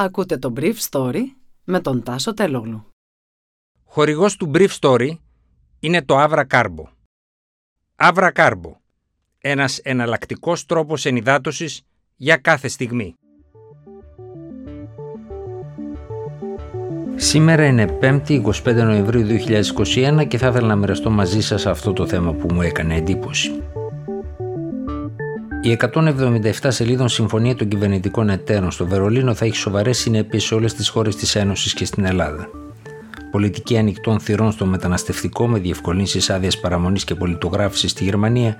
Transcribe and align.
Ακούτε 0.00 0.38
το 0.38 0.52
Brief 0.56 0.74
Story 0.90 1.22
με 1.64 1.80
τον 1.80 2.02
Τάσο 2.02 2.34
Τελόγλου. 2.34 2.86
Χορηγός 3.84 4.36
του 4.36 4.50
Brief 4.54 4.68
Story 4.80 5.10
είναι 5.80 6.02
το 6.02 6.14
Avra 6.18 6.44
Carbo. 6.50 6.84
Avra 7.96 8.32
Carbo. 8.32 8.72
Ένας 9.38 9.78
εναλλακτικός 9.78 10.66
τρόπος 10.66 11.04
ενυδάτωσης 11.04 11.82
για 12.16 12.36
κάθε 12.36 12.68
στιγμή. 12.68 13.14
Σήμερα 17.16 17.66
είναι 17.66 17.98
5η 18.00 18.42
25 18.42 18.74
Νοεμβρίου 18.74 19.26
2021 19.84 20.26
και 20.28 20.38
θα 20.38 20.48
ήθελα 20.48 20.66
να 20.66 20.76
μοιραστώ 20.76 21.10
μαζί 21.10 21.40
σας 21.40 21.66
αυτό 21.66 21.92
το 21.92 22.06
θέμα 22.06 22.32
που 22.32 22.54
μου 22.54 22.62
έκανε 22.62 22.96
εντύπωση. 22.96 23.62
Η 25.62 25.78
177 25.92 26.50
σελίδων 26.68 27.08
Συμφωνία 27.08 27.54
των 27.54 27.68
Κυβερνητικών 27.68 28.28
Εταίρων 28.28 28.70
στο 28.70 28.86
Βερολίνο 28.86 29.34
θα 29.34 29.44
έχει 29.44 29.56
σοβαρές 29.56 29.98
συνέπειες 29.98 30.44
σε 30.44 30.54
όλες 30.54 30.74
τις 30.74 30.88
χώρες 30.88 31.16
της 31.16 31.34
Ένωσης 31.34 31.74
και 31.74 31.84
στην 31.84 32.04
Ελλάδα. 32.04 32.48
Πολιτική 33.30 33.78
ανοιχτών 33.78 34.20
θυρών 34.20 34.52
στο 34.52 34.66
μεταναστευτικό 34.66 35.48
με 35.48 35.58
διευκολύνσεις 35.58 36.30
άδειας 36.30 36.60
παραμονής 36.60 37.04
και 37.04 37.14
πολιτογράφησης 37.14 37.90
στη 37.90 38.04
Γερμανία, 38.04 38.56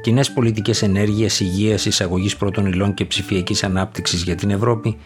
κοινές 0.00 0.32
πολιτικές 0.32 0.82
ενέργεια, 0.82 1.28
υγείας, 1.38 1.84
εισαγωγής 1.86 2.36
πρώτων 2.36 2.66
υλών 2.66 2.94
και 2.94 3.04
ψηφιακής 3.04 3.64
ανάπτυξης 3.64 4.22
για 4.22 4.34
την 4.34 4.50
Ευρώπη 4.50 4.96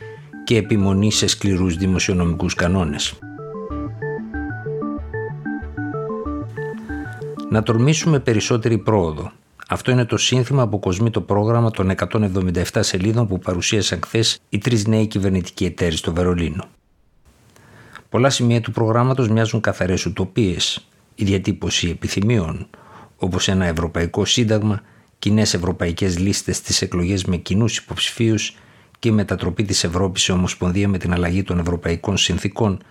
και 0.44 0.56
επιμονή 0.56 1.12
σε 1.12 1.26
σκληρούς 1.26 1.76
δημοσιονομικούς 1.76 2.54
κανόνες. 2.54 3.18
Να 7.50 7.62
τολμήσουμε 7.62 8.18
περισσότερη 8.18 8.78
πρόοδο, 8.78 9.32
αυτό 9.72 9.90
είναι 9.90 10.04
το 10.04 10.16
σύνθημα 10.16 10.68
που 10.68 10.78
κοσμεί 10.78 11.10
το 11.10 11.20
πρόγραμμα 11.20 11.70
των 11.70 11.92
177 11.96 12.62
σελίδων 12.80 13.26
που 13.26 13.38
παρουσίασαν 13.38 14.00
χθες 14.04 14.40
οι 14.48 14.58
τρεις 14.58 14.86
νέοι 14.86 15.06
κυβερνητικοί 15.06 15.64
εταίροι 15.64 15.96
στο 15.96 16.12
Βερολίνο. 16.12 16.64
Πολλά 18.08 18.30
σημεία 18.30 18.60
του 18.60 18.70
προγράμματος 18.70 19.28
μοιάζουν 19.28 19.60
καθαρές 19.60 20.06
ουτοπίες, 20.06 20.88
η 21.14 21.24
διατύπωση 21.24 21.88
επιθυμίων, 21.88 22.68
όπως 23.16 23.48
ένα 23.48 23.66
ευρωπαϊκό 23.66 24.24
σύνταγμα, 24.24 24.82
κοινές 25.18 25.54
ευρωπαϊκές 25.54 26.18
λίστες 26.18 26.56
στις 26.56 26.82
εκλογές 26.82 27.24
με 27.24 27.36
κοινούς 27.36 27.76
υποψηφίους 27.76 28.56
και 28.98 29.08
η 29.08 29.12
μετατροπή 29.12 29.64
της 29.64 29.84
Ευρώπης 29.84 30.22
σε 30.22 30.32
ομοσπονδία 30.32 30.88
με 30.88 30.98
την 30.98 31.12
αλλαγή 31.12 31.42
των 31.42 31.58
ευρωπαϊκών 31.58 32.16
συνθήκων, 32.16 32.82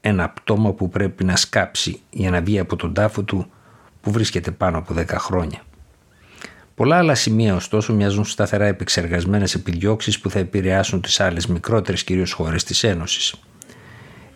ένα 0.00 0.28
πτώμα 0.28 0.72
που 0.72 0.88
πρέπει 0.88 1.24
να 1.24 1.36
σκάψει 1.36 2.00
για 2.10 2.30
να 2.30 2.40
βγει 2.40 2.58
από 2.58 2.76
τον 2.76 2.94
τάφο 2.94 3.22
του 3.22 3.46
που 4.00 4.10
βρίσκεται 4.10 4.50
πάνω 4.50 4.78
από 4.78 4.94
10 4.94 5.06
χρόνια. 5.08 5.62
Πολλά 6.80 6.96
άλλα 6.96 7.14
σημεία 7.14 7.54
ωστόσο 7.54 7.94
μοιάζουν 7.94 8.24
σταθερά 8.24 8.66
επεξεργασμένες 8.66 9.54
επιδιώξεις 9.54 10.20
που 10.20 10.30
θα 10.30 10.38
επηρεάσουν 10.38 11.00
τις 11.00 11.20
άλλες 11.20 11.46
μικρότερες 11.46 12.04
κυρίως 12.04 12.32
χώρες 12.32 12.64
της 12.64 12.84
Ένωσης. 12.84 13.34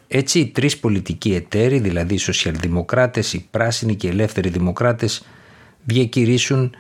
Έτσι, 0.09 0.39
οι 0.39 0.47
τρεις 0.47 0.79
πολιτικοί 0.79 1.35
εταίροι, 1.35 1.79
δηλαδή 1.79 2.15
οι 2.15 2.19
σοσιαλδημοκράτες, 2.19 3.33
οι 3.33 3.47
πράσινοι 3.51 3.95
και 3.95 4.07
οι 4.07 4.11
ελεύθεροι 4.11 4.49
δημοκράτες, 4.49 5.25
διακηρύσουν 5.85 6.75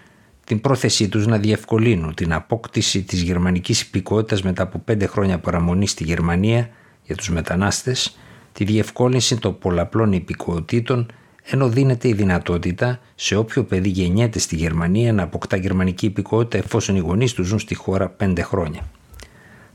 την 0.44 0.60
πρόθεσή 0.60 1.08
τους 1.08 1.26
να 1.26 1.38
διευκολύνουν 1.38 2.14
την 2.14 2.32
απόκτηση 2.32 3.02
της 3.02 3.22
γερμανικής 3.22 3.80
υπηκότητας 3.80 4.42
μετά 4.42 4.62
από 4.62 4.78
πέντε 4.78 5.06
χρόνια 5.06 5.38
παραμονής 5.38 5.90
στη 5.90 6.04
Γερμανία 6.04 6.68
για 7.02 7.16
τους 7.16 7.30
μετανάστες, 7.30 8.18
τη 8.52 8.64
διευκόλυνση 8.64 9.36
των 9.36 9.58
πολλαπλών 9.58 10.12
υπηκότητων 10.12 11.06
ενώ 11.44 11.68
δίνεται 11.68 12.08
η 12.08 12.12
δυνατότητα 12.12 13.00
σε 13.14 13.36
όποιο 13.36 13.64
παιδί 13.64 13.88
γεννιέται 13.88 14.38
στη 14.38 14.56
Γερμανία 14.56 15.12
να 15.12 15.22
αποκτά 15.22 15.56
γερμανική 15.56 16.06
υπηκότητα 16.06 16.58
εφόσον 16.58 16.96
οι 16.96 16.98
γονείς 16.98 17.32
του 17.32 17.42
ζουν 17.42 17.58
στη 17.58 17.74
χώρα 17.74 18.08
πέντε 18.08 18.42
χρόνια. 18.42 18.80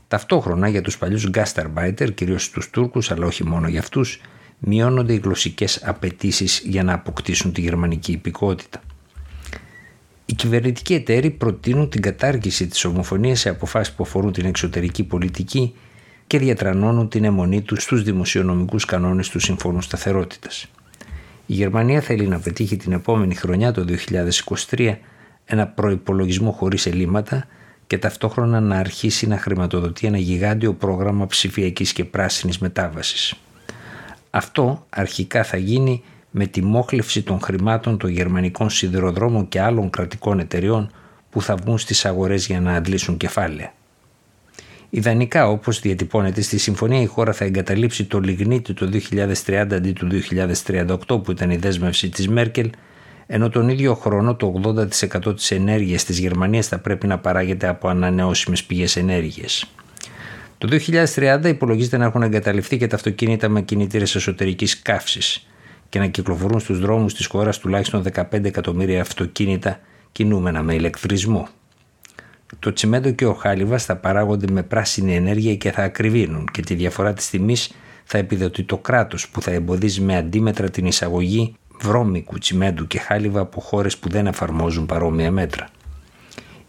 Ταυτόχρονα 0.08 0.68
για 0.68 0.82
τους 0.82 0.98
παλιούς 0.98 1.28
γκάσταρμπάιτερ, 1.28 2.14
κυρίως 2.14 2.50
τους 2.50 2.70
Τούρκους 2.70 3.10
αλλά 3.10 3.26
όχι 3.26 3.44
μόνο 3.44 3.68
για 3.68 3.80
αυτούς, 3.80 4.20
μειώνονται 4.58 5.12
οι 5.12 5.20
γλωσσικές 5.24 5.82
απαιτήσεις 5.84 6.62
για 6.64 6.82
να 6.82 6.92
αποκτήσουν 6.92 7.52
τη 7.52 7.60
γερμανική 7.60 8.12
υπηκότητα. 8.12 8.80
Οι 10.26 10.34
κυβερνητικοί 10.34 10.94
εταίροι 10.94 11.30
προτείνουν 11.30 11.88
την 11.88 12.00
κατάργηση 12.00 12.66
της 12.66 12.84
ομοφωνίας 12.84 13.40
σε 13.40 13.48
αποφάσεις 13.48 13.94
που 13.94 14.02
αφορούν 14.02 14.32
την 14.32 14.44
εξωτερική 14.44 15.04
πολιτική 15.04 15.74
και 16.26 16.38
διατρανώνουν 16.38 17.08
την 17.08 17.24
αιμονή 17.24 17.62
τους 17.62 17.82
στους 17.82 18.02
δημοσιονομικούς 18.02 18.84
κανόνες 18.84 19.28
του 19.28 19.38
Συμφώνου 19.38 19.80
Σταθερότητας. 19.80 20.68
Η 21.50 21.54
Γερμανία 21.54 22.00
θέλει 22.00 22.26
να 22.26 22.38
πετύχει 22.38 22.76
την 22.76 22.92
επόμενη 22.92 23.34
χρονιά, 23.34 23.72
το 23.72 23.84
2023, 24.70 24.96
ένα 25.44 25.66
προϋπολογισμό 25.66 26.50
χωρίς 26.50 26.86
ελλείμματα 26.86 27.46
και 27.86 27.98
ταυτόχρονα 27.98 28.60
να 28.60 28.76
αρχίσει 28.76 29.26
να 29.26 29.38
χρηματοδοτεί 29.38 30.06
ένα 30.06 30.18
γιγάντιο 30.18 30.74
πρόγραμμα 30.74 31.26
ψηφιακής 31.26 31.92
και 31.92 32.04
πράσινης 32.04 32.58
μετάβασης. 32.58 33.34
Αυτό 34.30 34.86
αρχικά 34.90 35.44
θα 35.44 35.56
γίνει 35.56 36.02
με 36.30 36.46
τη 36.46 36.62
μόχλευση 36.62 37.22
των 37.22 37.40
χρημάτων 37.40 37.98
των 37.98 38.10
γερμανικών 38.10 38.70
σιδηροδρόμων 38.70 39.48
και 39.48 39.60
άλλων 39.60 39.90
κρατικών 39.90 40.38
εταιριών 40.38 40.90
που 41.30 41.42
θα 41.42 41.56
βγουν 41.56 41.78
στις 41.78 42.04
αγορές 42.04 42.46
για 42.46 42.60
να 42.60 42.74
αντλήσουν 42.74 43.16
κεφάλαια. 43.16 43.72
Ιδανικά, 44.90 45.48
όπως 45.48 45.80
διατυπώνεται 45.80 46.40
στη 46.40 46.58
συμφωνία, 46.58 47.00
η 47.00 47.06
χώρα 47.06 47.32
θα 47.32 47.44
εγκαταλείψει 47.44 48.04
το 48.04 48.20
λιγνίτι 48.20 48.74
το 48.74 48.90
2030 49.46 49.66
αντί 49.72 49.92
του 49.92 50.08
2038 50.66 51.22
που 51.22 51.30
ήταν 51.30 51.50
η 51.50 51.56
δέσμευση 51.56 52.08
της 52.08 52.28
Μέρκελ, 52.28 52.70
ενώ 53.26 53.48
τον 53.48 53.68
ίδιο 53.68 53.94
χρόνο 53.94 54.34
το 54.34 54.60
80% 55.24 55.36
της 55.36 55.50
ενέργειας 55.50 56.04
της 56.04 56.18
Γερμανίας 56.18 56.66
θα 56.66 56.78
πρέπει 56.78 57.06
να 57.06 57.18
παράγεται 57.18 57.68
από 57.68 57.88
ανανεώσιμες 57.88 58.64
πηγές 58.64 58.96
ενέργειας. 58.96 59.72
Το 60.58 60.68
2030 60.68 61.48
υπολογίζεται 61.48 61.96
να 61.96 62.04
έχουν 62.04 62.22
εγκαταλειφθεί 62.22 62.76
και 62.76 62.86
τα 62.86 62.96
αυτοκίνητα 62.96 63.48
με 63.48 63.62
κινητήρες 63.62 64.14
εσωτερικής 64.14 64.82
καύσης 64.82 65.46
και 65.88 65.98
να 65.98 66.06
κυκλοφορούν 66.06 66.60
στους 66.60 66.80
δρόμους 66.80 67.14
της 67.14 67.26
χώρας 67.26 67.58
τουλάχιστον 67.58 68.02
15 68.02 68.44
εκατομμύρια 68.44 69.00
αυτοκίνητα 69.00 69.80
κινούμενα 70.12 70.62
με 70.62 70.74
ηλεκτρισμό. 70.74 71.48
Το 72.58 72.72
τσιμέντο 72.72 73.10
και 73.10 73.26
ο 73.26 73.34
χάλιβας 73.34 73.84
θα 73.84 73.96
παράγονται 73.96 74.52
με 74.52 74.62
πράσινη 74.62 75.14
ενέργεια 75.14 75.56
και 75.56 75.70
θα 75.70 75.82
ακριβίνουν 75.82 76.48
και 76.52 76.62
τη 76.62 76.74
διαφορά 76.74 77.12
της 77.12 77.30
τιμής 77.30 77.72
θα 78.04 78.18
επιδοτεί 78.18 78.62
το 78.62 78.78
κράτος 78.78 79.28
που 79.28 79.42
θα 79.42 79.50
εμποδίζει 79.50 80.00
με 80.00 80.16
αντίμετρα 80.16 80.70
την 80.70 80.86
εισαγωγή 80.86 81.54
βρώμικου 81.80 82.38
τσιμέντου 82.38 82.86
και 82.86 82.98
χάλιβα 82.98 83.40
από 83.40 83.60
χώρες 83.60 83.98
που 83.98 84.08
δεν 84.08 84.26
εφαρμόζουν 84.26 84.86
παρόμοια 84.86 85.30
μέτρα. 85.30 85.68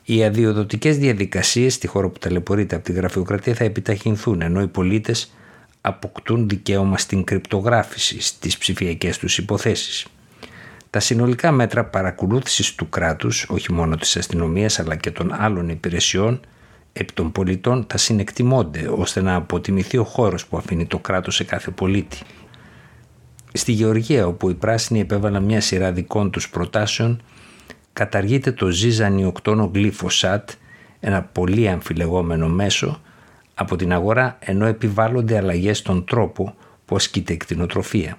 Οι 0.03 0.23
αδειοδοτικές 0.23 0.97
διαδικασίες 0.97 1.73
στη 1.73 1.87
χώρα 1.87 2.09
που 2.09 2.19
ταλαιπωρείται 2.19 2.75
από 2.75 2.85
τη 2.85 2.91
γραφειοκρατία 2.91 3.53
θα 3.53 3.63
επιταχυνθούν 3.63 4.41
ενώ 4.41 4.61
οι 4.61 4.67
πολίτες 4.67 5.33
αποκτούν 5.81 6.49
δικαίωμα 6.49 6.97
στην 6.97 7.23
κρυπτογράφηση 7.23 8.21
στις 8.21 8.57
ψηφιακές 8.57 9.17
τους 9.17 9.37
υποθέσεις. 9.37 10.07
Τα 10.91 10.99
συνολικά 10.99 11.51
μέτρα 11.51 11.85
παρακολούθησης 11.85 12.75
του 12.75 12.89
κράτους, 12.89 13.45
όχι 13.49 13.73
μόνο 13.73 13.95
της 13.95 14.17
αστυνομίας 14.17 14.79
αλλά 14.79 14.95
και 14.95 15.11
των 15.11 15.33
άλλων 15.33 15.69
υπηρεσιών, 15.69 16.39
επί 16.93 17.13
των 17.13 17.31
πολιτών 17.31 17.85
θα 17.89 17.97
συνεκτιμώνται 17.97 18.87
ώστε 18.87 19.21
να 19.21 19.35
αποτιμηθεί 19.35 19.97
ο 19.97 20.03
χώρος 20.03 20.45
που 20.45 20.57
αφήνει 20.57 20.85
το 20.85 20.99
κράτος 20.99 21.35
σε 21.35 21.43
κάθε 21.43 21.71
πολίτη. 21.71 22.17
Στη 23.53 23.71
Γεωργία 23.71 24.27
όπου 24.27 24.49
οι 24.49 24.53
πράσινοι 24.53 24.99
επέβαλαν 24.99 25.43
μια 25.43 25.61
σειρά 25.61 25.91
δικών 25.91 26.31
τους 26.31 26.49
προτάσεων 26.49 27.21
καταργείται 27.93 28.51
το 28.51 28.69
ζυζανιοκτόνο 28.69 29.71
γλυφοσάτ, 29.73 30.49
ένα 30.99 31.21
πολύ 31.21 31.69
αμφιλεγόμενο 31.69 32.47
μέσο, 32.47 33.01
από 33.53 33.75
την 33.75 33.93
αγορά 33.93 34.37
ενώ 34.39 34.65
επιβάλλονται 34.65 35.37
αλλαγές 35.37 35.77
στον 35.77 36.05
τρόπο 36.05 36.55
που 36.85 36.95
ασκείται 36.95 37.33
η 37.33 37.37
κτηνοτροφία 37.37 38.17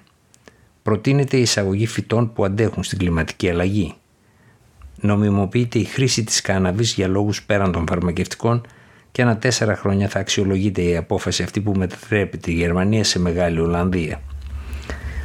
προτείνεται 0.83 1.37
η 1.37 1.41
εισαγωγή 1.41 1.87
φυτών 1.87 2.33
που 2.33 2.45
αντέχουν 2.45 2.83
στην 2.83 2.97
κλιματική 2.97 3.49
αλλαγή. 3.49 3.93
Νομιμοποιείται 4.95 5.79
η 5.79 5.83
χρήση 5.83 6.23
της 6.23 6.41
κάναβης 6.41 6.93
για 6.93 7.07
λόγους 7.07 7.43
πέραν 7.43 7.71
των 7.71 7.85
φαρμακευτικών 7.87 8.61
και 9.11 9.21
ανά 9.21 9.37
τέσσερα 9.37 9.75
χρόνια 9.75 10.07
θα 10.07 10.19
αξιολογείται 10.19 10.81
η 10.81 10.95
απόφαση 10.95 11.43
αυτή 11.43 11.61
που 11.61 11.73
μετατρέπει 11.75 12.37
τη 12.37 12.53
Γερμανία 12.53 13.03
σε 13.03 13.19
Μεγάλη 13.19 13.59
Ολλανδία. 13.59 14.21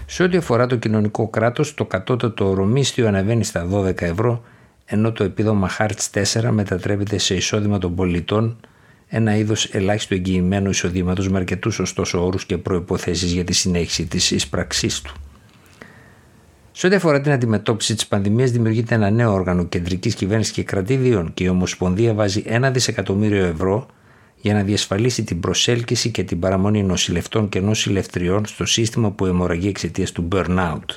Σε 0.06 0.22
ό,τι 0.22 0.36
αφορά 0.36 0.66
το 0.66 0.76
κοινωνικό 0.76 1.28
κράτος, 1.28 1.74
το 1.74 1.84
κατώτατο 1.84 2.48
ορομίστιο 2.48 3.06
ανεβαίνει 3.06 3.44
στα 3.44 3.68
12 3.72 4.02
ευρώ, 4.02 4.42
ενώ 4.84 5.12
το 5.12 5.24
επίδομα 5.24 5.68
Χάρτς 5.68 6.10
4 6.14 6.50
μετατρέπεται 6.50 7.18
σε 7.18 7.34
εισόδημα 7.34 7.78
των 7.78 7.94
πολιτών, 7.94 8.60
ένα 9.08 9.36
είδος 9.36 9.74
ελάχιστο 9.74 10.14
εγγυημένου 10.14 10.70
εισοδήματος 10.70 11.28
με 11.28 11.38
αρκετούς 11.38 11.78
ωστόσο 11.78 12.26
όρους 12.26 12.44
και 12.44 12.58
προποθέσει 12.58 13.26
για 13.26 13.44
τη 13.44 13.52
συνέχιση 13.52 14.06
της 14.06 14.30
εισπραξής 14.30 15.00
του. 15.00 15.14
Σε 16.78 16.86
ό,τι 16.86 16.94
αφορά 16.94 17.20
την 17.20 17.32
αντιμετώπιση 17.32 17.94
της 17.94 18.06
πανδημίας, 18.06 18.50
δημιουργείται 18.50 18.94
ένα 18.94 19.10
νέο 19.10 19.32
όργανο 19.32 19.64
κεντρικής 19.64 20.14
κυβέρνησης 20.14 20.52
και 20.52 20.62
κρατήδιων 20.62 21.34
και 21.34 21.44
η 21.44 21.48
Ομοσπονδία 21.48 22.14
βάζει 22.14 22.42
ένα 22.46 22.70
δισεκατομμύριο 22.70 23.44
ευρώ 23.44 23.86
για 24.36 24.54
να 24.54 24.62
διασφαλίσει 24.62 25.24
την 25.24 25.40
προσέλκυση 25.40 26.10
και 26.10 26.22
την 26.22 26.38
παραμονή 26.38 26.82
νοσηλευτών 26.82 27.48
και 27.48 27.60
νοσηλευτριών 27.60 28.46
στο 28.46 28.66
σύστημα 28.66 29.10
που 29.10 29.26
αιμορραγεί 29.26 29.68
εξαιτίας 29.68 30.12
του 30.12 30.28
burnout. 30.32 30.96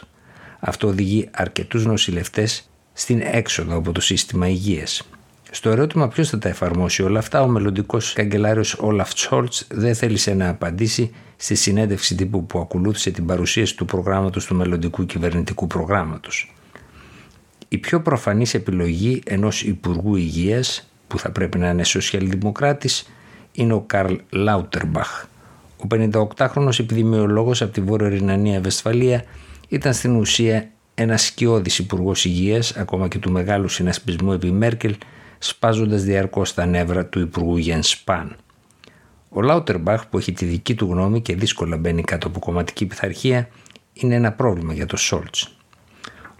Αυτό 0.59 0.87
οδηγεί 0.87 1.29
αρκετούς 1.31 1.85
νοσηλευτές 1.85 2.69
στην 2.93 3.21
έξοδο 3.31 3.77
από 3.77 3.91
το 3.91 4.01
σύστημα 4.01 4.47
υγείας. 4.47 5.09
Στο 5.53 5.69
ερώτημα 5.69 6.07
ποιος 6.07 6.29
θα 6.29 6.37
τα 6.37 6.49
εφαρμόσει 6.49 7.03
όλα 7.03 7.19
αυτά, 7.19 7.41
ο 7.41 7.47
μελλοντικός 7.47 8.13
καγκελάριος 8.13 8.73
Όλαφ 8.73 9.13
Τσόλτ 9.13 9.53
δεν 9.67 9.95
θέλησε 9.95 10.33
να 10.33 10.49
απαντήσει 10.49 11.11
στη 11.35 11.55
συνέντευξη 11.55 12.15
τύπου 12.15 12.45
που 12.45 12.59
ακολούθησε 12.59 13.11
την 13.11 13.25
παρουσίαση 13.25 13.75
του 13.75 13.85
προγράμματος 13.85 14.45
του 14.45 14.55
μελλοντικού 14.55 15.05
κυβερνητικού 15.05 15.67
προγράμματος. 15.67 16.55
Η 17.67 17.77
πιο 17.77 18.01
προφανής 18.01 18.53
επιλογή 18.53 19.21
ενός 19.25 19.63
Υπουργού 19.63 20.15
Υγείας, 20.15 20.91
που 21.07 21.19
θα 21.19 21.31
πρέπει 21.31 21.57
να 21.57 21.69
είναι 21.69 21.83
σοσιαλδημοκράτης, 21.83 23.09
είναι 23.51 23.73
ο 23.73 23.81
Καρλ 23.81 24.15
Λάουτερμπαχ. 24.29 25.25
Ο 25.77 25.87
58χρονος 25.87 26.79
επιδημιολόγος 26.79 27.61
από 27.61 27.71
τη 27.71 27.81
Βόρεια 27.81 28.09
Ρινανία 28.09 28.61
Βεσφαλία 28.61 29.23
ήταν 29.67 29.93
στην 29.93 30.15
ουσία 30.15 30.69
ένας 30.95 31.23
σκιώδης 31.23 31.79
υπουργός 31.79 32.25
υγείας, 32.25 32.75
ακόμα 32.75 33.07
και 33.07 33.17
του 33.17 33.31
μεγάλου 33.31 33.67
συνασπισμού 33.67 34.31
επί 34.31 34.51
Μέρκελ, 34.51 34.95
σπάζοντας 35.43 36.03
διαρκώς 36.03 36.53
τα 36.53 36.65
νεύρα 36.65 37.05
του 37.05 37.19
υπουργού 37.19 37.57
Γιέν 37.57 37.83
Σπάν. 37.83 38.35
Ο 39.29 39.41
Λάουτερμπαχ 39.41 40.07
που 40.07 40.17
έχει 40.17 40.31
τη 40.31 40.45
δική 40.45 40.75
του 40.75 40.85
γνώμη 40.85 41.21
και 41.21 41.35
δύσκολα 41.35 41.77
μπαίνει 41.77 42.01
κάτω 42.01 42.27
από 42.27 42.39
κομματική 42.39 42.85
πειθαρχία 42.85 43.49
είναι 43.93 44.15
ένα 44.15 44.31
πρόβλημα 44.31 44.73
για 44.73 44.85
το 44.85 44.97
Σόλτς. 44.97 45.55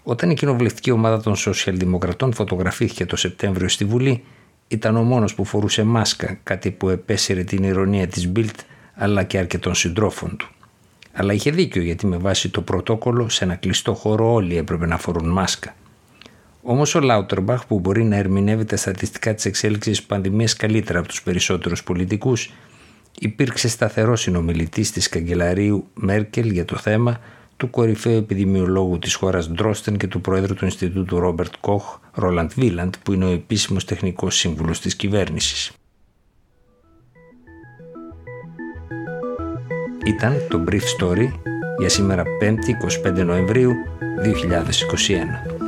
Όταν 0.02 0.30
η 0.30 0.34
κοινοβουλευτική 0.34 0.90
ομάδα 0.90 1.20
των 1.20 1.36
Σοσιαλδημοκρατών 1.36 2.32
φωτογραφήθηκε 2.32 3.06
το 3.06 3.16
Σεπτέμβριο 3.16 3.68
στη 3.68 3.84
Βουλή, 3.84 4.24
ήταν 4.68 4.96
ο 4.96 5.02
μόνος 5.02 5.34
που 5.34 5.44
φορούσε 5.44 5.82
μάσκα, 5.82 6.38
κάτι 6.42 6.70
που 6.70 6.88
επέσυρε 6.88 7.44
την 7.44 7.64
ηρωνία 7.64 8.06
της 8.06 8.28
Μπίλτ 8.28 8.58
αλλά 8.94 9.22
και 9.22 9.38
αρκετών 9.38 9.74
συντρόφων 9.74 10.36
του. 10.36 10.50
Αλλά 11.12 11.32
είχε 11.32 11.50
δίκιο 11.50 11.82
γιατί 11.82 12.06
με 12.06 12.16
βάση 12.16 12.48
το 12.48 12.62
πρωτόκολλο 12.62 13.28
σε 13.28 13.44
ένα 13.44 13.54
κλειστό 13.54 13.94
χώρο 13.94 14.32
όλοι 14.32 14.56
έπρεπε 14.56 14.86
να 14.86 14.98
φορούν 14.98 15.28
μάσκα. 15.28 15.74
Όμως 16.62 16.94
ο 16.94 17.00
Λάουτερμπαχ, 17.00 17.66
που 17.66 17.80
μπορεί 17.80 18.04
να 18.04 18.16
ερμηνεύει 18.16 18.64
τα 18.64 18.76
στατιστικά 18.76 19.34
της 19.34 19.44
εξέλιξης 19.44 19.96
της 19.96 20.06
πανδημίας 20.06 20.56
καλύτερα 20.56 20.98
από 20.98 21.08
τους 21.08 21.22
περισσότερους 21.22 21.84
πολιτικούς, 21.84 22.50
υπήρξε 23.18 23.68
σταθερός 23.68 24.20
συνομιλητής 24.20 24.90
της 24.90 25.08
καγκελαρίου 25.08 25.86
Μέρκελ 25.94 26.50
για 26.50 26.64
το 26.64 26.76
θέμα 26.76 27.20
του 27.56 27.70
κορυφαίου 27.70 28.16
επιδημιολόγου 28.16 28.98
της 28.98 29.14
χώρας 29.14 29.50
Ντρόστεν 29.50 29.96
και 29.96 30.06
του 30.06 30.20
πρόεδρου 30.20 30.54
του 30.54 30.64
Ινστιτούτου 30.64 31.18
Ρόμπερτ 31.18 31.52
Κοχ, 31.60 31.98
Ρόλαντ 32.12 32.50
Βίλαντ, 32.54 32.94
που 33.02 33.12
είναι 33.12 33.24
ο 33.24 33.30
επίσημος 33.30 33.84
τεχνικός 33.84 34.36
σύμβουλος 34.36 34.80
της 34.80 34.96
κυβέρνησης. 34.96 35.72
Ήταν 40.04 40.36
το 40.50 40.64
Brief 40.68 40.82
Story 41.00 41.32
για 41.78 41.88
σήμερα 41.88 42.22
5η 42.40 42.74
25 43.08 43.24
Νοεμβρίου 43.24 43.72
2021. 44.22 45.61